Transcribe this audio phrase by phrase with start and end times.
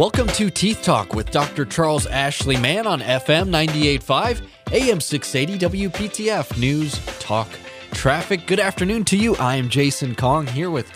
[0.00, 1.66] Welcome to Teeth Talk with Dr.
[1.66, 4.40] Charles Ashley Mann on FM 98.5,
[4.72, 7.46] AM 680 WPTF News Talk
[7.90, 8.46] Traffic.
[8.46, 9.36] Good afternoon to you.
[9.36, 10.90] I am Jason Kong here with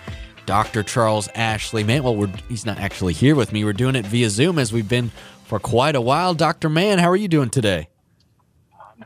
[0.47, 0.83] Dr.
[0.83, 2.03] Charles Ashley Mann.
[2.03, 3.63] Well, he's not actually here with me.
[3.63, 5.11] We're doing it via Zoom as we've been
[5.45, 6.33] for quite a while.
[6.33, 6.71] Dr.
[6.71, 7.91] Mann, how are you doing today?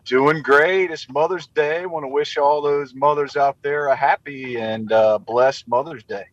[0.04, 0.92] Doing great.
[0.92, 1.80] It's Mother's Day.
[1.80, 6.04] I want to wish all those mothers out there a happy and uh, blessed Mother's
[6.04, 6.26] Day.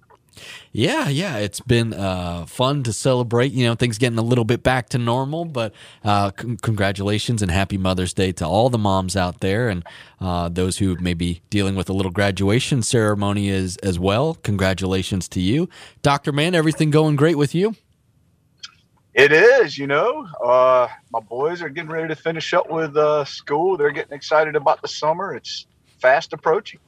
[0.72, 3.52] Yeah, yeah, it's been uh, fun to celebrate.
[3.52, 7.52] You know, things getting a little bit back to normal, but uh, c- congratulations and
[7.52, 9.84] happy Mother's Day to all the moms out there and
[10.20, 14.36] uh, those who may be dealing with a little graduation ceremony as as well.
[14.44, 15.70] Congratulations to you,
[16.02, 16.56] Doctor Mann.
[16.56, 17.76] Everything going great with you?
[19.14, 19.78] It is.
[19.78, 23.78] You know, uh, my boys are getting ready to finish up with uh, school.
[23.78, 25.34] They're getting excited about the summer.
[25.34, 25.68] It's
[26.02, 26.82] fast approaching.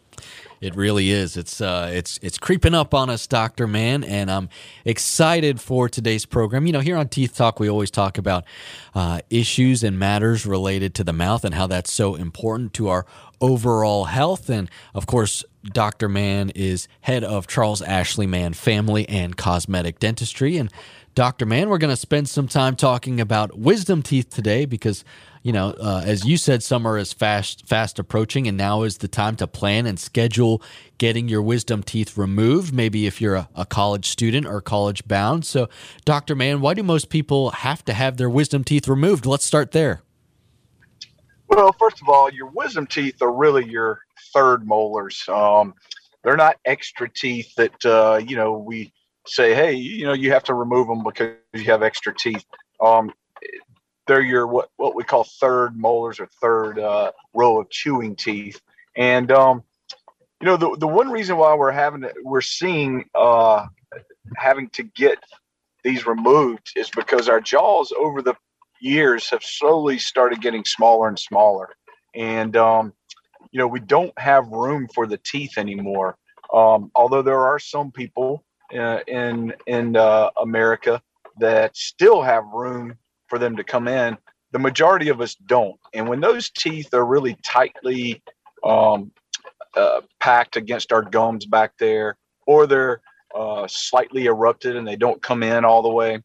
[0.60, 1.38] It really is.
[1.38, 4.50] It's uh, it's it's creeping up on us, Doctor Mann, and I'm
[4.86, 6.66] excited for today's program.
[6.66, 8.44] You know, here on Teeth Talk, we always talk about
[8.96, 13.06] uh, issues and matters related to the mouth and how that's so important to our
[13.40, 14.50] overall health.
[14.50, 16.10] And of course, Dr.
[16.10, 20.72] Mann is head of Charles Ashley Mann Family and Cosmetic Dentistry, and
[21.18, 21.48] Dr.
[21.48, 21.70] Mann.
[21.70, 25.04] we're going to spend some time talking about wisdom teeth today because
[25.42, 29.08] you know, uh, as you said, summer is fast fast approaching, and now is the
[29.08, 30.62] time to plan and schedule
[31.00, 32.72] getting your wisdom teeth removed.
[32.72, 35.44] Maybe if you're a, a college student or college bound.
[35.44, 35.70] So,
[36.06, 39.26] Doctor Mann, why do most people have to have their wisdom teeth removed?
[39.26, 40.04] Let's start there.
[41.48, 44.02] Well, first of all, your wisdom teeth are really your
[44.36, 45.28] third molars.
[45.28, 45.74] Um,
[46.24, 48.94] they're not extra teeth that uh, you know we
[49.28, 52.46] say, hey, you know, you have to remove them because you have extra teeth.
[52.82, 53.12] Um,
[54.08, 58.60] they're your what what we call third molars or third uh, row of chewing teeth.
[58.96, 59.64] And um,
[60.42, 63.68] you know the the one reason why we're having to, we're seeing uh,
[64.36, 65.20] having to get
[65.84, 68.36] these removed is because our jaws over the
[68.80, 71.70] years have slowly started getting smaller and smaller,
[72.16, 72.94] and um,
[73.52, 76.18] you know we don't have room for the teeth anymore.
[76.54, 81.02] Um, although there are some people uh, in in uh, America
[81.40, 82.96] that still have room
[83.28, 84.18] for them to come in.
[84.52, 85.80] The majority of us don't.
[85.94, 88.22] And when those teeth are really tightly
[88.64, 89.12] um,
[89.76, 92.18] uh, packed against our gums back there,
[92.48, 93.02] or they're
[93.36, 96.22] uh, slightly erupted and they don't come in all the way,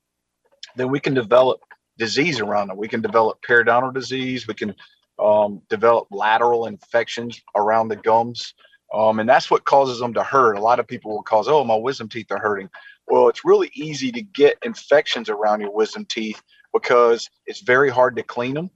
[0.76, 1.60] then we can develop
[1.98, 2.76] disease around them.
[2.76, 4.47] We can develop periodontal disease.
[4.47, 4.75] We can
[5.19, 8.54] um, develop lateral infections around the gums.
[8.94, 10.56] Um, and that's what causes them to hurt.
[10.56, 12.69] A lot of people will cause, oh, my wisdom teeth are hurting.
[13.06, 16.42] Well, it's really easy to get infections around your wisdom teeth
[16.72, 18.70] because it's very hard to clean them.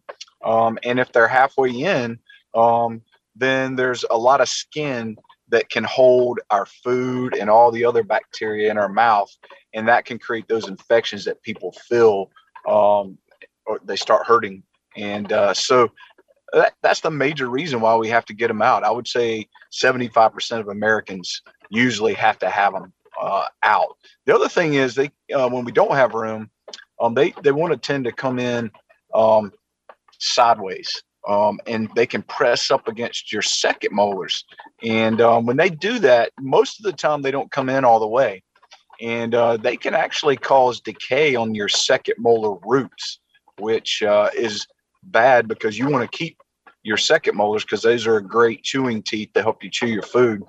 [0.44, 2.18] Um, and if they're halfway in,
[2.54, 3.02] um,
[3.34, 5.16] then there's a lot of skin
[5.48, 9.34] that can hold our food and all the other bacteria in our mouth,
[9.74, 12.30] and that can create those infections that people feel
[12.66, 13.16] um,
[13.66, 14.62] or they start hurting.
[14.96, 15.90] And uh, so
[16.60, 18.84] that, that's the major reason why we have to get them out.
[18.84, 23.96] I would say 75% of Americans usually have to have them uh, out.
[24.24, 26.50] The other thing is they uh, when we don't have room,
[27.00, 28.70] um, they they want to tend to come in
[29.14, 29.52] um,
[30.18, 34.44] sideways, um, and they can press up against your second molars.
[34.82, 38.00] And um, when they do that, most of the time they don't come in all
[38.00, 38.42] the way,
[39.00, 43.20] and uh, they can actually cause decay on your second molar roots,
[43.58, 44.66] which uh, is
[45.02, 46.36] bad because you want to keep
[46.86, 50.02] your second molars because those are a great chewing teeth to help you chew your
[50.02, 50.44] food.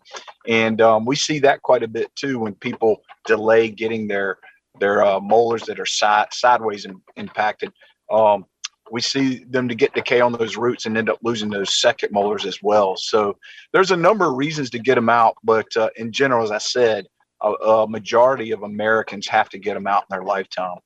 [0.48, 4.38] And um, we see that quite a bit too when people delay getting their
[4.80, 7.74] their uh, molars that are side, sideways in, impacted.
[8.12, 8.46] Um,
[8.92, 12.12] we see them to get decay on those roots and end up losing those second
[12.12, 12.96] molars as well.
[12.96, 13.36] So
[13.74, 16.60] there's a number of reasons to get them out, but uh, in general, as I
[16.60, 17.08] said,
[17.42, 20.78] a, a majority of Americans have to get them out in their lifetime.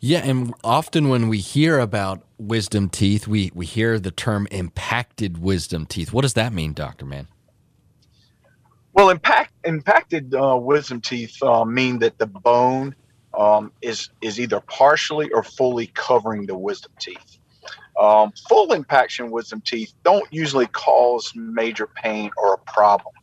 [0.00, 5.38] Yeah, and often when we hear about wisdom teeth, we we hear the term impacted
[5.38, 6.12] wisdom teeth.
[6.12, 7.26] What does that mean, Doctor Mann?
[8.92, 12.94] Well, impact, impacted uh, wisdom teeth uh, mean that the bone
[13.36, 17.38] um, is is either partially or fully covering the wisdom teeth.
[18.00, 23.14] Um, full impaction wisdom teeth don't usually cause major pain or a problem,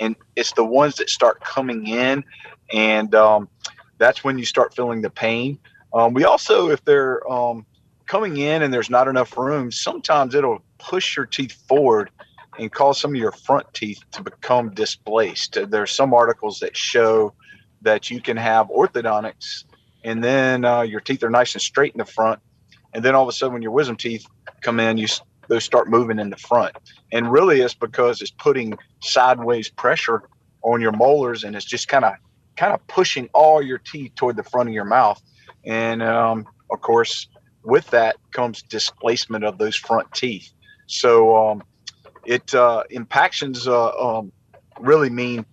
[0.00, 2.24] and it's the ones that start coming in,
[2.72, 3.50] and um,
[3.98, 5.58] that's when you start feeling the pain.
[5.94, 7.66] Um, we also, if they're um,
[8.06, 12.10] coming in and there's not enough room, sometimes it'll push your teeth forward
[12.58, 15.58] and cause some of your front teeth to become displaced.
[15.68, 17.34] There's some articles that show
[17.82, 19.64] that you can have orthodontics
[20.04, 22.40] and then uh, your teeth are nice and straight in the front.
[22.94, 24.26] And then all of a sudden, when your wisdom teeth
[24.62, 25.06] come in, you
[25.48, 26.76] those start moving in the front.
[27.12, 30.22] And really, it's because it's putting sideways pressure
[30.62, 32.14] on your molars, and it's just kind of
[32.56, 35.20] kind of pushing all your teeth toward the front of your mouth.
[35.64, 37.28] And um, of course,
[37.64, 40.52] with that comes displacement of those front teeth.
[40.86, 41.62] So um,
[42.24, 44.32] it uh, impactions uh, um,
[44.80, 45.46] really mean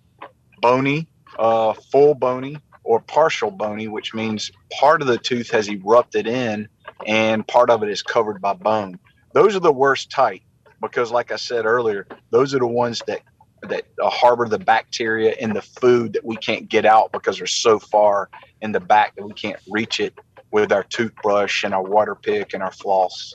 [0.60, 1.08] bony,
[1.38, 6.68] uh, full bony, or partial bony, which means part of the tooth has erupted in
[7.06, 8.98] and part of it is covered by bone.
[9.32, 10.40] Those are the worst type
[10.82, 13.20] because, like I said earlier, those are the ones that
[13.62, 17.46] that uh, harbor the bacteria in the food that we can't get out because they're
[17.46, 18.30] so far
[18.62, 20.18] in the back that we can't reach it
[20.50, 23.34] with our toothbrush and our water pick and our floss.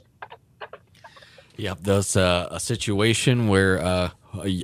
[1.57, 4.09] Yep, that's uh, a situation where uh,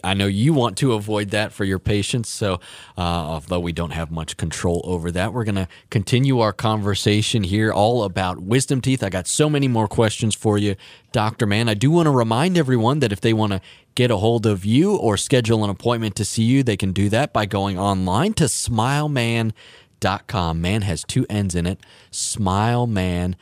[0.03, 2.29] I know you want to avoid that for your patients.
[2.29, 2.55] So,
[2.97, 7.43] uh, although we don't have much control over that, we're going to continue our conversation
[7.43, 9.03] here all about wisdom teeth.
[9.03, 10.75] I got so many more questions for you,
[11.11, 11.45] Dr.
[11.45, 11.69] Mann.
[11.69, 13.61] I do want to remind everyone that if they want to
[13.95, 17.09] get a hold of you or schedule an appointment to see you, they can do
[17.09, 20.61] that by going online to smilemann.com.
[20.61, 21.79] Mann has two N's in it.
[22.11, 23.35] Smilemann.com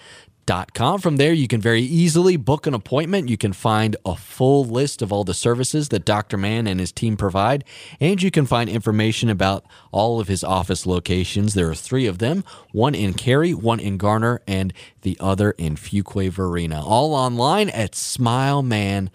[0.73, 0.99] com.
[0.99, 3.29] From there, you can very easily book an appointment.
[3.29, 6.37] You can find a full list of all the services that Dr.
[6.37, 7.63] Mann and his team provide,
[7.99, 11.53] and you can find information about all of his office locations.
[11.53, 15.75] There are three of them one in Cary, one in Garner, and the other in
[15.75, 16.83] Fuquay Varina.
[16.83, 19.11] All online at smilemann.com.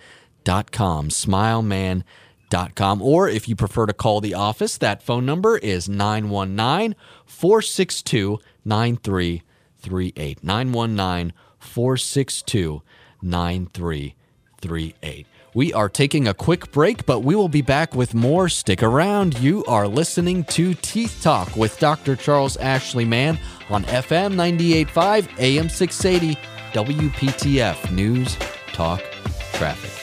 [1.08, 3.02] Smilemann.com.
[3.02, 6.94] Or if you prefer to call the office, that phone number is 919
[7.26, 9.53] 462 9300.
[9.90, 10.44] 9338.
[10.44, 12.82] 919 462
[13.22, 15.26] 9338.
[15.54, 18.48] We are taking a quick break, but we will be back with more.
[18.48, 19.38] Stick around.
[19.38, 22.16] You are listening to Teeth Talk with Dr.
[22.16, 23.38] Charles Ashley Mann
[23.70, 26.40] on FM 985 AM 680
[26.72, 28.36] WPTF News
[28.72, 29.00] Talk
[29.52, 29.93] Traffic.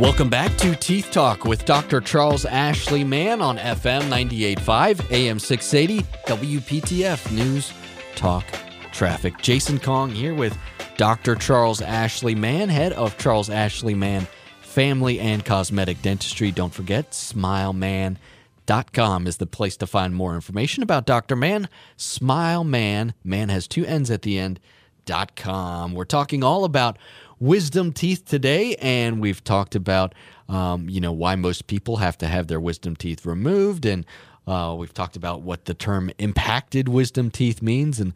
[0.00, 2.00] Welcome back to Teeth Talk with Dr.
[2.00, 7.70] Charles Ashley Mann on FM 98.5, AM 680, WPTF News
[8.14, 8.46] Talk
[8.92, 9.36] Traffic.
[9.42, 10.56] Jason Kong here with
[10.96, 11.34] Dr.
[11.34, 14.26] Charles Ashley Mann, head of Charles Ashley Mann
[14.62, 16.50] Family and Cosmetic Dentistry.
[16.50, 21.36] Don't forget, smilemann.com is the place to find more information about Dr.
[21.36, 21.68] Mann.
[21.98, 24.60] Smilemann, mann has two N's at the end,
[25.04, 25.92] dot com.
[25.92, 26.96] We're talking all about
[27.40, 30.14] wisdom teeth today, and we've talked about
[30.48, 34.06] um, you know why most people have to have their wisdom teeth removed, and
[34.46, 38.12] uh, we've talked about what the term impacted wisdom teeth means, and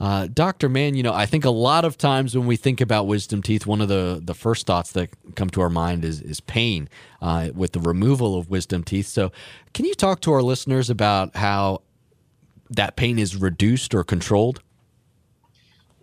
[0.00, 0.68] uh, Dr.
[0.68, 3.66] Mann, you know, I think a lot of times when we think about wisdom teeth,
[3.66, 6.88] one of the, the first thoughts that come to our mind is, is pain
[7.20, 9.06] uh, with the removal of wisdom teeth.
[9.06, 9.32] So,
[9.74, 11.82] can you talk to our listeners about how
[12.70, 14.62] that pain is reduced or controlled?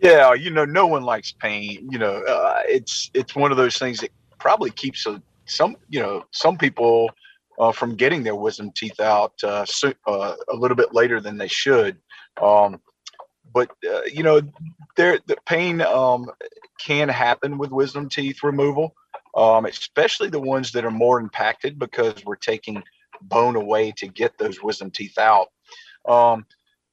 [0.06, 1.88] Yeah, you know, no one likes pain.
[1.90, 6.00] You know, uh, it's it's one of those things that probably keeps a, some you
[6.00, 7.10] know some people
[7.58, 11.38] uh, from getting their wisdom teeth out uh, so, uh, a little bit later than
[11.38, 11.98] they should.
[12.40, 12.80] Um,
[13.52, 14.42] but uh, you know,
[14.96, 16.30] there the pain um,
[16.80, 18.94] can happen with wisdom teeth removal,
[19.36, 22.82] um, especially the ones that are more impacted because we're taking
[23.22, 25.48] bone away to get those wisdom teeth out.
[26.08, 26.46] Um,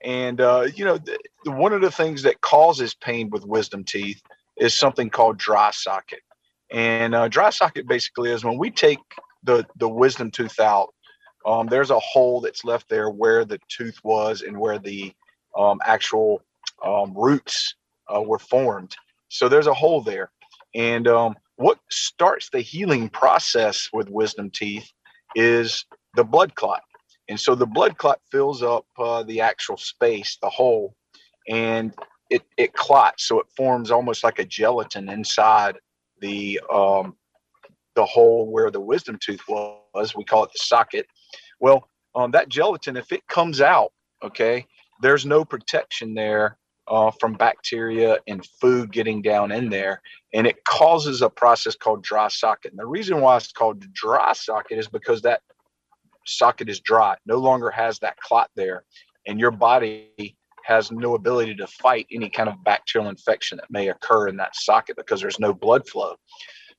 [0.04, 1.18] and uh, you know, the,
[1.52, 4.22] one of the things that causes pain with wisdom teeth
[4.58, 6.20] is something called dry socket.
[6.72, 9.00] And uh, dry socket basically is when we take
[9.44, 10.94] the the wisdom tooth out,
[11.46, 15.14] um, there's a hole that's left there where the tooth was and where the
[15.58, 16.42] um, actual
[16.84, 17.76] um, roots
[18.14, 18.96] uh, were formed.
[19.30, 20.32] So there's a hole there.
[20.76, 24.92] And um, what starts the healing process with wisdom teeth
[25.36, 25.86] is
[26.16, 26.82] the blood clot.
[27.30, 30.96] And so the blood clot fills up uh, the actual space, the hole,
[31.50, 31.94] and
[32.30, 33.28] it, it clots.
[33.28, 35.78] So it forms almost like a gelatin inside
[36.20, 37.16] the um,
[37.96, 40.16] the hole where the wisdom tooth was.
[40.16, 41.06] We call it the socket.
[41.60, 43.92] Well, um, that gelatin, if it comes out,
[44.24, 44.66] okay,
[45.02, 50.02] there's no protection there uh, from bacteria and food getting down in there.
[50.34, 52.72] And it causes a process called dry socket.
[52.72, 55.42] And the reason why it's called dry socket is because that
[56.26, 58.84] socket is dry, no longer has that clot there,
[59.28, 63.90] and your body has no ability to fight any kind of bacterial infection that may
[63.90, 66.16] occur in that socket because there's no blood flow.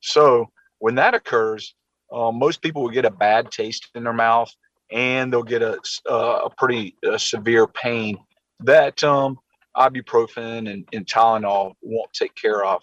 [0.00, 1.74] So when that occurs,
[2.12, 4.50] uh, most people will get a bad taste in their mouth
[4.90, 5.78] and they'll get a,
[6.10, 8.18] a pretty severe pain
[8.60, 9.38] that um,
[9.76, 12.82] ibuprofen and, and Tylenol won't take care of.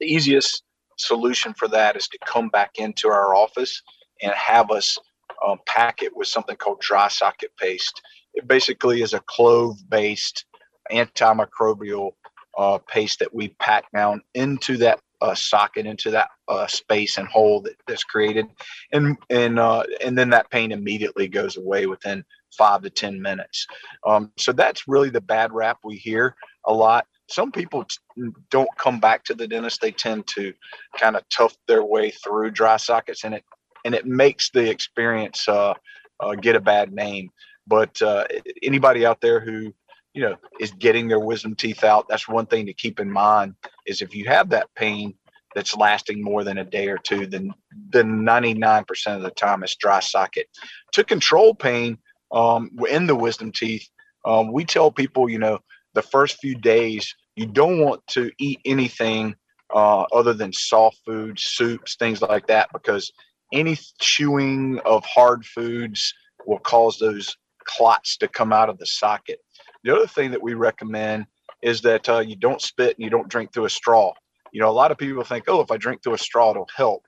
[0.00, 0.62] The easiest
[0.98, 3.82] solution for that is to come back into our office
[4.22, 4.98] and have us
[5.44, 8.00] um, pack it with something called dry socket paste.
[8.34, 10.44] It basically is a clove based
[10.92, 12.12] antimicrobial
[12.56, 17.26] uh, paste that we pack down into that uh, socket into that uh, space and
[17.28, 18.46] hole that, that's created,
[18.92, 22.24] and and uh, and then that pain immediately goes away within
[22.56, 23.66] five to ten minutes.
[24.06, 26.34] Um, so that's really the bad rap we hear
[26.66, 27.06] a lot.
[27.28, 27.86] Some people
[28.50, 30.52] don't come back to the dentist; they tend to
[30.98, 33.44] kind of tough their way through dry sockets, and it
[33.86, 35.72] and it makes the experience uh,
[36.18, 37.30] uh, get a bad name.
[37.68, 38.24] But uh,
[38.62, 39.72] anybody out there who
[40.12, 43.54] you know is getting their wisdom teeth out, that's one thing to keep in mind.
[43.86, 45.14] Is if you have that pain
[45.54, 47.54] that's lasting more than a day or two, then
[47.90, 48.84] then 99%
[49.16, 50.48] of the time it's dry socket.
[50.92, 51.96] To control pain
[52.32, 53.88] um, in the wisdom teeth,
[54.24, 55.60] um, we tell people, you know,
[55.94, 59.36] the first few days you don't want to eat anything
[59.74, 63.12] uh, other than soft foods, soups, things like that, because
[63.52, 66.12] any chewing of hard foods
[66.46, 69.38] will cause those clots to come out of the socket.
[69.84, 71.26] The other thing that we recommend
[71.62, 74.12] is that uh, you don't spit and you don't drink through a straw.
[74.52, 76.68] You know, a lot of people think, oh, if I drink through a straw, it'll
[76.74, 77.04] help.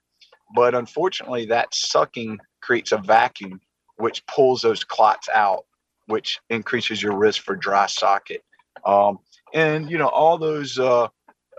[0.55, 3.61] But unfortunately, that sucking creates a vacuum,
[3.97, 5.65] which pulls those clots out,
[6.07, 8.43] which increases your risk for dry socket.
[8.85, 9.19] Um,
[9.53, 11.07] and, you know, all those uh,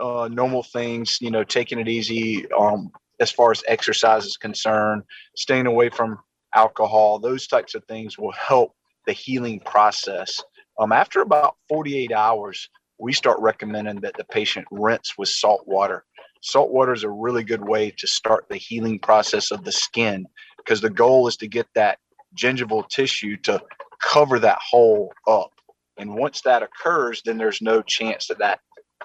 [0.01, 5.03] uh, normal things, you know, taking it easy, um, as far as exercise is concerned,
[5.37, 6.19] staying away from
[6.55, 8.75] alcohol, those types of things will help
[9.07, 10.43] the healing process.
[10.79, 16.05] Um, after about 48 hours, we start recommending that the patient rinse with salt water.
[16.43, 20.27] Salt water is a really good way to start the healing process of the skin
[20.57, 21.99] because the goal is to get that
[22.35, 23.61] gingival tissue to
[24.03, 25.51] cover that hole up.
[25.99, 28.61] And once that occurs, then there's no chance that that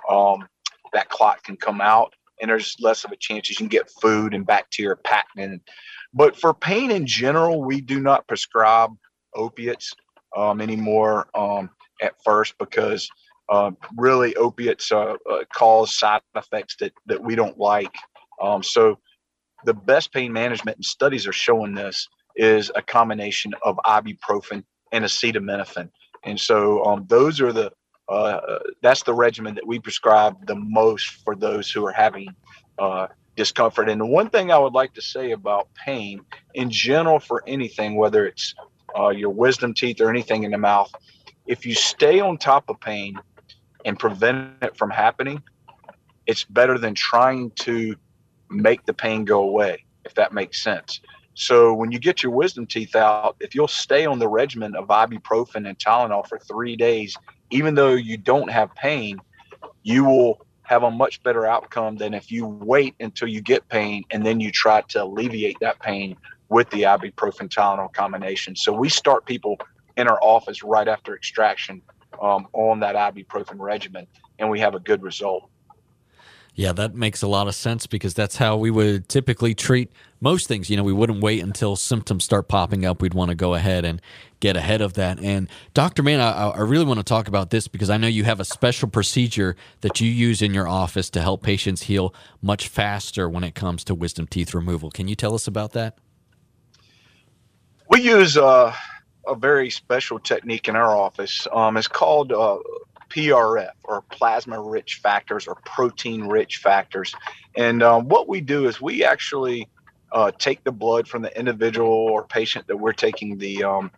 [0.09, 0.47] um,
[0.93, 4.33] that clot can come out and there's less of a chance you can get food
[4.33, 5.61] and bacteria packing.
[6.13, 8.91] But for pain in general, we do not prescribe
[9.35, 9.93] opiates
[10.35, 11.69] um, anymore um,
[12.01, 13.09] at first because
[13.49, 17.93] uh, really opiates uh, uh, cause side effects that, that we don't like.
[18.41, 18.99] Um, so
[19.65, 25.05] the best pain management and studies are showing this is a combination of ibuprofen and
[25.05, 25.89] acetaminophen.
[26.23, 27.71] And so um, those are the
[28.07, 32.27] uh, that's the regimen that we prescribe the most for those who are having
[32.77, 33.89] uh, discomfort.
[33.89, 36.21] And the one thing I would like to say about pain
[36.53, 38.53] in general for anything, whether it's
[38.97, 40.91] uh, your wisdom teeth or anything in the mouth,
[41.47, 43.15] if you stay on top of pain
[43.85, 45.41] and prevent it from happening,
[46.27, 47.95] it's better than trying to
[48.49, 51.01] make the pain go away, if that makes sense.
[51.33, 54.87] So when you get your wisdom teeth out, if you'll stay on the regimen of
[54.87, 57.15] ibuprofen and Tylenol for three days,
[57.49, 59.19] even though you don't have pain,
[59.83, 64.03] you will have a much better outcome than if you wait until you get pain
[64.11, 66.17] and then you try to alleviate that pain
[66.49, 68.55] with the ibuprofen Tylenol combination.
[68.55, 69.57] So we start people
[69.97, 71.81] in our office right after extraction
[72.21, 74.07] um, on that ibuprofen regimen,
[74.39, 75.49] and we have a good result.
[76.57, 80.47] Yeah, that makes a lot of sense because that's how we would typically treat most
[80.47, 80.69] things.
[80.69, 83.01] You know, we wouldn't wait until symptoms start popping up.
[83.01, 84.01] We'd want to go ahead and
[84.39, 85.19] get ahead of that.
[85.19, 86.01] And Dr.
[86.01, 88.45] Mann, I, I really want to talk about this because I know you have a
[88.45, 93.43] special procedure that you use in your office to help patients heal much faster when
[93.43, 94.91] it comes to wisdom teeth removal.
[94.91, 95.97] Can you tell us about that?
[97.89, 98.73] We use uh,
[99.27, 101.49] a very special technique in our office.
[101.51, 102.59] Um, it's called uh,
[103.09, 107.13] PRF or plasma rich factors or protein rich factors.
[107.55, 109.69] And um, what we do is we actually
[110.11, 113.91] uh, take the blood from the individual or patient that we're taking the um,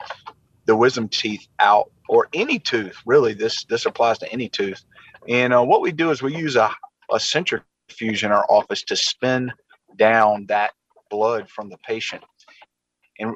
[0.65, 2.97] the wisdom teeth out or any tooth.
[3.05, 4.83] Really, this this applies to any tooth.
[5.27, 6.69] And uh, what we do is we use a,
[7.11, 9.51] a centrifuge in our office to spin
[9.97, 10.71] down that
[11.09, 12.23] blood from the patient.
[13.19, 13.35] And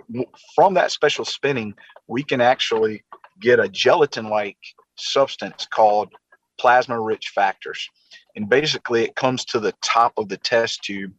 [0.56, 1.74] from that special spinning,
[2.08, 3.04] we can actually
[3.40, 4.58] get a gelatin like
[5.01, 6.13] substance called
[6.60, 7.89] plasma rich factors.
[8.36, 11.13] And basically, it comes to the top of the test tube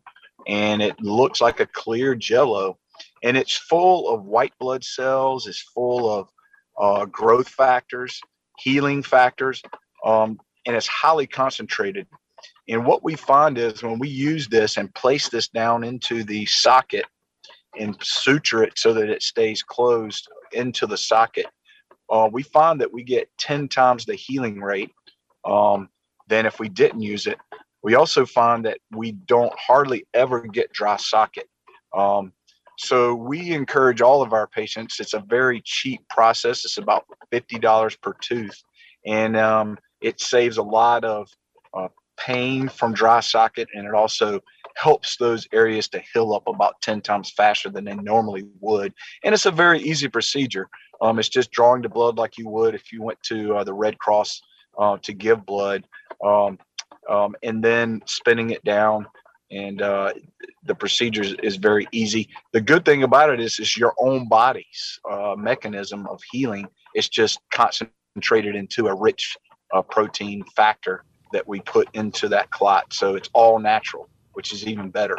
[0.47, 2.79] and it looks like a clear jello.
[3.23, 6.29] And it's full of white blood cells, it's full of
[6.81, 8.21] uh, growth factors,
[8.59, 9.63] healing factors,
[10.05, 12.07] um, and it's highly concentrated.
[12.69, 16.47] And what we find is when we use this and place this down into the
[16.47, 17.05] socket
[17.79, 21.47] and suture it so that it stays closed into the socket,
[22.13, 24.93] uh, we find that we get 10 times the healing rate
[25.47, 25.89] um,
[26.29, 27.39] than if we didn't use it.
[27.83, 31.49] We also find that we don't hardly ever get dry socket.
[31.97, 32.33] Um,
[32.79, 35.01] so we encourage all of our patients.
[35.01, 36.65] It's a very cheap process.
[36.65, 38.63] It's about $50 per tooth.
[39.07, 41.29] And um, it saves a lot of
[41.75, 41.89] uh,
[42.19, 44.41] pain from dry socket and it also
[44.77, 48.93] helps those areas to heal up about 10 times faster than they normally would.
[49.25, 50.69] And it's a very easy procedure.
[51.03, 53.75] Um, it's just drawing the blood like you would if you went to uh, the
[53.75, 54.41] Red Cross
[54.79, 55.85] uh, to give blood.
[56.25, 56.59] Um,
[57.09, 59.07] um, and then spinning it down.
[59.51, 60.15] And uh,
[60.65, 62.29] the procedure is very easy.
[62.53, 66.67] The good thing about it is it's your own body's uh, mechanism of healing.
[66.95, 69.37] It's just concentrated into a rich
[69.75, 72.93] uh, protein factor that we put into that clot.
[72.95, 75.19] So it's all natural, which is even better.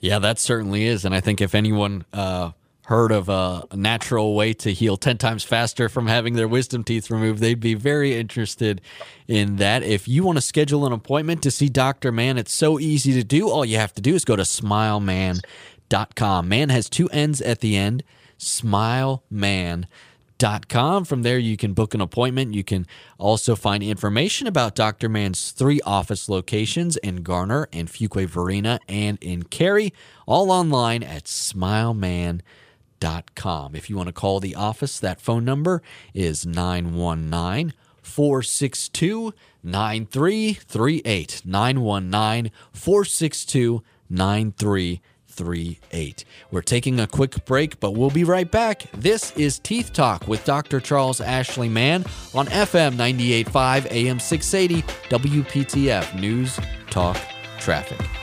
[0.00, 1.04] Yeah, that certainly is.
[1.04, 2.50] And I think if anyone uh,
[2.92, 7.10] heard of a natural way to heal 10 times faster from having their wisdom teeth
[7.10, 8.82] removed, they'd be very interested
[9.26, 9.82] in that.
[9.82, 12.12] If you want to schedule an appointment to see Dr.
[12.12, 13.48] Mann, it's so easy to do.
[13.48, 16.46] All you have to do is go to smilemann.com.
[16.46, 18.02] Mann has two N's at the end,
[18.38, 19.86] smilemann.com
[20.68, 21.04] Com.
[21.04, 22.52] From there, you can book an appointment.
[22.52, 22.84] You can
[23.16, 25.08] also find information about Dr.
[25.08, 29.94] Mann's three office locations in Garner and Fuquay Varina and in Cary,
[30.26, 32.42] all online at smilemann.com.
[33.74, 35.82] If you want to call the office, that phone number
[36.14, 41.42] is 919 462 9338.
[41.44, 46.24] 919 462 9338.
[46.50, 48.90] We're taking a quick break, but we'll be right back.
[48.92, 50.80] This is Teeth Talk with Dr.
[50.80, 52.04] Charles Ashley Mann
[52.34, 56.58] on FM 985 AM 680 WPTF News
[56.90, 57.18] Talk
[57.58, 58.21] Traffic.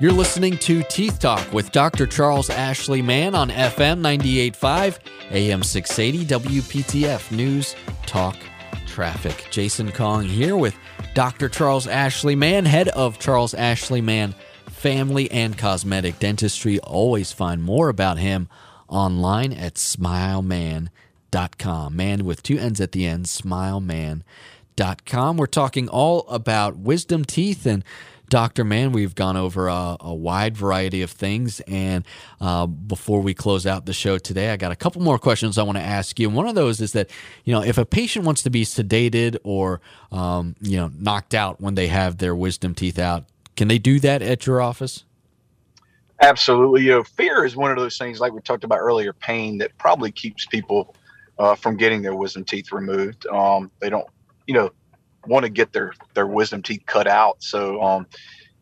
[0.00, 2.06] You're listening to Teeth Talk with Dr.
[2.06, 4.98] Charles Ashley Mann on FM 98.5,
[5.30, 7.76] AM 680, WPTF News
[8.06, 8.38] Talk
[8.86, 9.48] Traffic.
[9.50, 10.74] Jason Kong here with
[11.12, 11.50] Dr.
[11.50, 14.34] Charles Ashley Mann, head of Charles Ashley Mann
[14.70, 16.78] Family and Cosmetic Dentistry.
[16.78, 18.48] Always find more about him
[18.88, 21.94] online at smilemann.com.
[21.94, 25.36] Mann with two N's at the end, smilemann.com.
[25.36, 27.84] We're talking all about wisdom teeth and
[28.30, 28.64] Dr.
[28.64, 31.60] Mann, we've gone over a, a wide variety of things.
[31.66, 32.04] And
[32.40, 35.64] uh, before we close out the show today, I got a couple more questions I
[35.64, 36.28] want to ask you.
[36.28, 37.10] And one of those is that,
[37.44, 39.80] you know, if a patient wants to be sedated or,
[40.12, 43.24] um, you know, knocked out when they have their wisdom teeth out,
[43.56, 45.04] can they do that at your office?
[46.22, 46.82] Absolutely.
[46.82, 49.76] You know, fear is one of those things, like we talked about earlier, pain that
[49.76, 50.94] probably keeps people
[51.38, 53.26] uh, from getting their wisdom teeth removed.
[53.26, 54.06] Um, they don't,
[54.46, 54.70] you know,
[55.26, 57.36] want to get their their wisdom teeth cut out.
[57.42, 58.06] So um,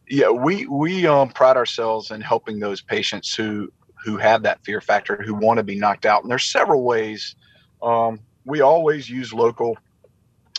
[0.09, 3.73] yeah, we we um, pride ourselves in helping those patients who
[4.05, 6.23] who have that fear factor who want to be knocked out.
[6.23, 7.37] And there's several ways.
[7.83, 9.77] Um, we always use local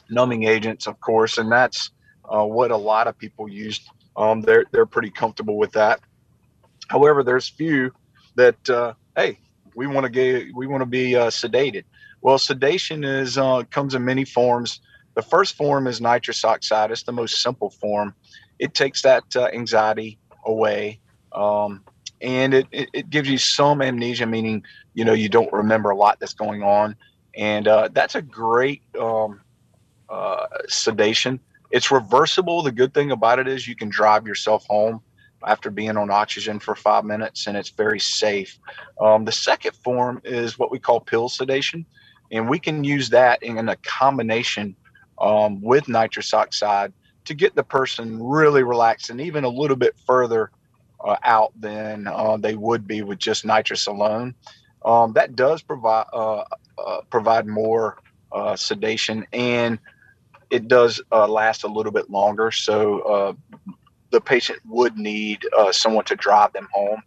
[0.10, 1.92] numbing agents, of course, and that's
[2.26, 3.82] uh, what a lot of people use.
[4.16, 6.00] Um, they're they're pretty comfortable with that.
[6.90, 7.92] However, there's few
[8.36, 9.40] that uh, hey,
[9.76, 11.86] we want to get we want to be uh, sedated.
[12.22, 14.82] Well, sedation is uh, comes in many forms.
[15.16, 16.92] The first form is nitrous oxide.
[16.92, 18.14] It's the most simple form.
[18.60, 21.00] It takes that uh, anxiety away.
[21.32, 21.84] Um,
[22.22, 25.96] and it, it, it, gives you some amnesia, meaning, you know, you don't remember a
[25.96, 26.96] lot that's going on.
[27.36, 29.42] And uh, that's a great um,
[30.10, 31.40] uh, sedation.
[31.72, 32.64] It's reversible.
[32.64, 35.02] The good thing about it is you can drive yourself home
[35.46, 38.60] after being on oxygen for five minutes and it's very safe.
[39.00, 41.86] Um, the second form is what we call pill sedation.
[42.32, 44.76] And we can use that in a combination
[45.20, 46.94] um, with nitrous oxide
[47.26, 50.52] to get the person really relaxed and even a little bit further
[51.06, 54.36] uh, out than uh, they would be with just nitrous alone.
[54.86, 56.44] Um, that does provide uh,
[56.78, 57.98] uh provide more
[58.32, 59.78] uh, sedation and
[60.50, 62.50] it does uh, last a little bit longer.
[62.52, 63.38] So
[64.12, 67.04] the patient would need someone to drive them home.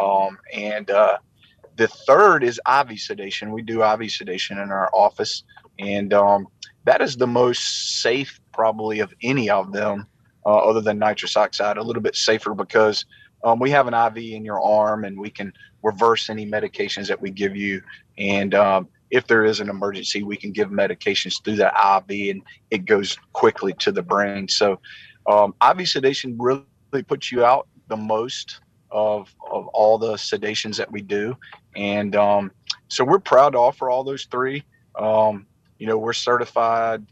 [0.00, 3.52] Um, and the third is IV sedation.
[3.52, 5.42] We do IV sedation in our office,
[5.78, 6.48] and um,
[6.88, 10.06] that is the most safe probably of any of them
[10.46, 13.04] uh, other than nitrous oxide a little bit safer because
[13.44, 17.20] um, we have an iv in your arm and we can reverse any medications that
[17.20, 17.82] we give you.
[18.16, 22.42] And um, if there is an emergency we can give medications through that iv and
[22.70, 24.48] it goes quickly to the brain.
[24.48, 24.80] So
[25.26, 30.90] um, iv sedation really puts you out the most of, of all the sedations that
[30.90, 31.36] we do.
[31.76, 32.50] And um,
[32.88, 34.64] so we're proud to offer all those three.
[34.98, 35.46] Um,
[35.78, 37.06] you know, we're certified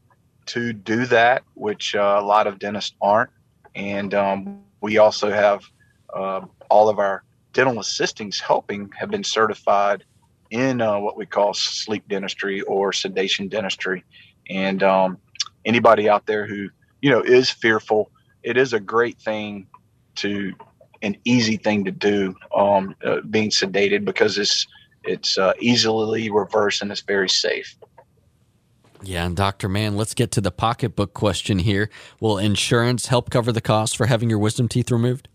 [0.47, 3.31] to do that, which uh, a lot of dentists aren't.
[3.75, 5.65] And um, we also have
[6.15, 10.05] uh, all of our dental assistings helping have been certified
[10.51, 14.05] in uh, what we call sleep dentistry or sedation dentistry.
[14.49, 15.19] And um,
[15.65, 16.69] anybody out there who,
[17.03, 18.11] you know, is fearful,
[18.43, 19.67] it is a great thing
[20.17, 20.53] to,
[21.03, 24.67] an easy thing to do, um, uh, being sedated because it's,
[25.05, 27.77] it's uh, easily reversed and it's very safe.
[29.03, 29.69] Yeah, and Dr.
[29.69, 31.91] Mann, let's get to the pocketbook question here.
[32.21, 35.29] Will insurance help cover the cost for having your wisdom teeth removed?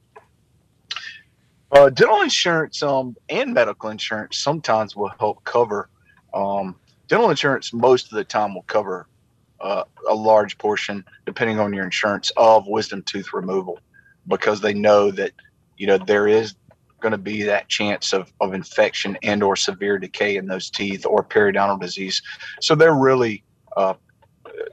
[1.71, 5.89] Uh, dental insurance um, and medical insurance sometimes will help cover.
[6.34, 6.76] Um,
[7.08, 9.08] dental insurance most of the time will cover
[9.62, 13.80] uh, a large portion, depending on your insurance, of wisdom tooth removal,
[14.28, 15.32] because they know that
[15.78, 16.56] you know there is
[17.00, 21.06] going to be that chance of, of infection and or severe decay in those teeth
[21.06, 22.21] or periodontal disease.
[22.60, 23.43] So they're really
[23.78, 23.94] uh,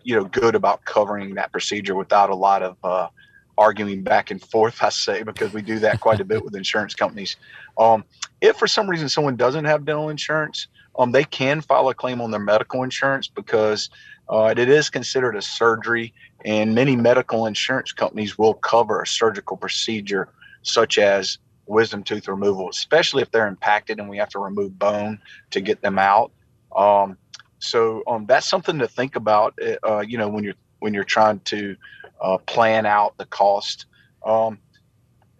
[0.03, 3.09] you know good about covering that procedure without a lot of uh,
[3.57, 4.83] arguing back and forth.
[4.83, 7.37] I say because we do that quite a bit with insurance companies.
[7.77, 8.05] Um,
[8.41, 12.21] if for some reason someone doesn't have dental insurance, um, they can file a claim
[12.21, 13.91] on their medical insurance because
[14.29, 16.13] uh, it is considered a surgery,
[16.45, 20.29] and many medical insurance companies will cover a surgical procedure
[20.63, 25.19] such as wisdom tooth removal, especially if they're impacted and we have to remove bone
[25.51, 26.33] to get them out.
[26.75, 27.17] Um,
[27.59, 29.59] so um, that's something to think about.
[29.87, 31.77] Uh, you know, when you're when you're trying to
[32.21, 33.87] uh, plan out the cost.
[34.25, 34.59] Um,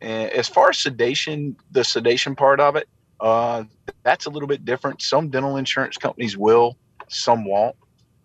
[0.01, 2.89] as far as sedation, the sedation part of it,
[3.21, 3.65] uh,
[4.05, 5.03] that's a little bit different.
[5.03, 6.77] Some dental insurance companies will,
[7.09, 7.75] some won't.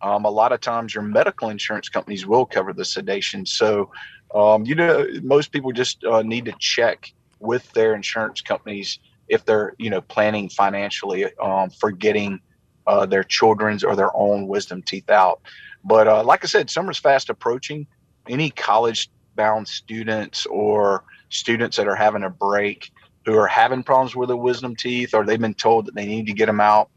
[0.02, 3.46] Um, a lot of times, your medical insurance companies will cover the sedation.
[3.46, 3.90] So,
[4.36, 9.46] um, you know, most people just uh, need to check with their insurance companies if
[9.46, 12.40] they're, you know, planning financially um, for getting
[12.88, 15.42] uh, their children's or their own wisdom teeth out.
[15.84, 17.88] But uh, like I said, summer's fast approaching.
[18.28, 22.92] Any college bound students or students that are having a break
[23.26, 26.28] who are having problems with their wisdom teeth or they've been told that they need
[26.28, 26.90] to get them out.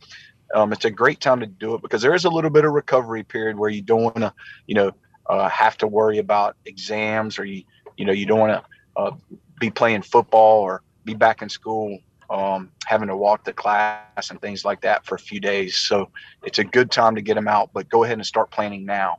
[0.54, 2.72] Um, it's a great time to do it because there is a little bit of
[2.72, 4.32] recovery period where you don't want to,
[4.66, 4.92] you know,
[5.28, 7.64] uh, have to worry about exams or you,
[7.96, 9.10] you know, you don't want to uh,
[9.58, 11.98] be playing football or be back in school
[12.30, 15.76] um, having to walk to class and things like that for a few days.
[15.76, 16.10] So
[16.42, 19.18] it's a good time to get them out, but go ahead and start planning now.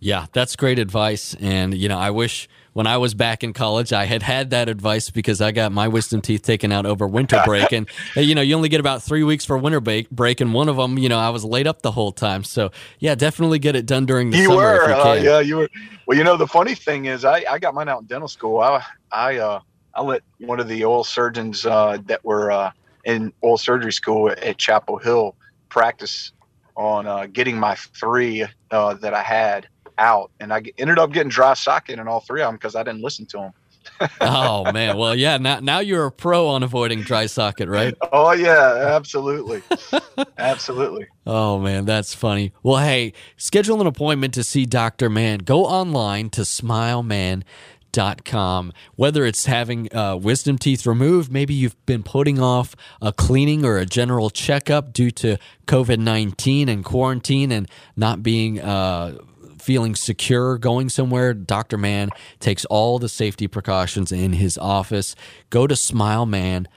[0.00, 1.34] Yeah, that's great advice.
[1.40, 4.68] And, you know, I wish when I was back in college, I had had that
[4.68, 7.72] advice because I got my wisdom teeth taken out over winter break.
[7.72, 10.40] and, you know, you only get about three weeks for winter break, break.
[10.40, 12.44] And one of them, you know, I was laid up the whole time.
[12.44, 12.70] So,
[13.00, 14.56] yeah, definitely get it done during the you summer.
[14.56, 15.70] Were, you uh, yeah, you were.
[16.06, 18.60] Well, you know, the funny thing is, I, I got mine out in dental school.
[18.60, 19.60] I, I, uh,
[19.98, 22.70] I let one of the oral surgeons uh, that were uh,
[23.04, 25.34] in oral surgery school at Chapel Hill
[25.70, 26.30] practice
[26.76, 29.66] on uh, getting my three uh, that I had
[29.98, 32.84] out, and I ended up getting dry socket in all three of them because I
[32.84, 33.52] didn't listen to them.
[34.20, 37.94] oh man, well yeah, now now you're a pro on avoiding dry socket, right?
[38.12, 39.62] Oh yeah, absolutely,
[40.38, 41.06] absolutely.
[41.26, 42.52] Oh man, that's funny.
[42.62, 45.40] Well, hey, schedule an appointment to see Doctor Mann.
[45.40, 47.44] Go online to Smile Mann
[48.24, 48.72] com.
[48.96, 53.78] Whether it's having uh, wisdom teeth removed, maybe you've been putting off a cleaning or
[53.78, 58.60] a general checkup due to COVID 19 and quarantine and not being.
[58.60, 59.18] Uh,
[59.60, 61.76] feeling secure going somewhere, Dr.
[61.76, 65.14] Mann takes all the safety precautions in his office.
[65.50, 66.68] Go to smilemann.com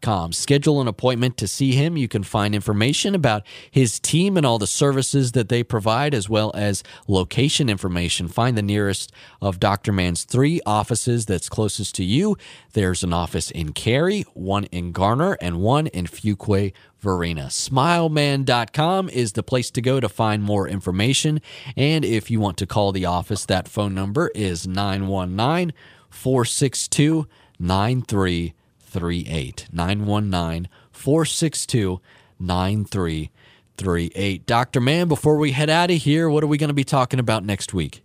[0.00, 0.32] com.
[0.32, 1.96] Schedule an appointment to see him.
[1.96, 6.28] You can find information about his team and all the services that they provide, as
[6.28, 8.28] well as location information.
[8.28, 9.92] Find the nearest of Dr.
[9.92, 12.36] Mann's three offices that's closest to you.
[12.72, 17.46] There's an office in Cary, one in Garner, and one in Fuquay, Varina.
[17.46, 21.40] Smilemann.com is the place to go to find more information.
[21.76, 25.72] And if you want to call the office, that phone number is 919
[26.10, 27.26] 462
[27.58, 28.54] 93
[28.94, 29.68] 9338.
[29.72, 32.00] 919 462
[32.38, 34.46] 9338.
[34.46, 34.80] Dr.
[34.80, 37.44] Mann, before we head out of here, what are we going to be talking about
[37.44, 38.02] next week?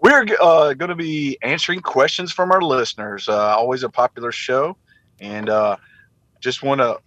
[0.00, 3.28] We're uh, going to be answering questions from our listeners.
[3.28, 4.76] Uh, always a popular show.
[5.20, 5.76] And uh,
[6.40, 6.98] just want to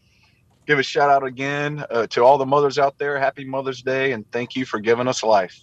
[0.66, 3.20] give a shout out again uh, to all the mothers out there.
[3.20, 5.60] Happy Mother's Day, and thank you for giving us life.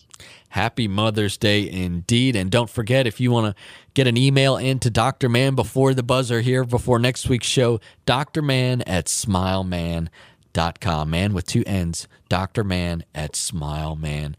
[0.51, 2.37] Happy Mother's Day indeed.
[2.37, 3.63] And don't forget, if you want to
[3.95, 5.29] get an email into Dr.
[5.29, 8.43] Mann before the buzzer here, before next week's show, Dr.
[8.43, 11.11] Mann at smilemann.com.
[11.11, 12.65] Mann with two N's, Dr.
[12.65, 14.37] Mann at smilemann.com.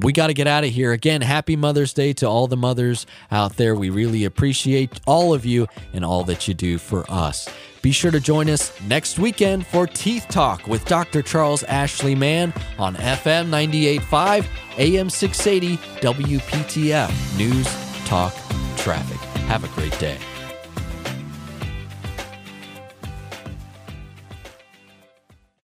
[0.00, 0.92] We got to get out of here.
[0.92, 3.74] Again, happy Mother's Day to all the mothers out there.
[3.74, 7.48] We really appreciate all of you and all that you do for us.
[7.82, 11.20] Be sure to join us next weekend for Teeth Talk with Dr.
[11.20, 14.46] Charles Ashley Mann on FM 98.5,
[14.78, 18.34] AM 680, WPTF, News, Talk,
[18.76, 19.18] Traffic.
[19.48, 20.18] Have a great day.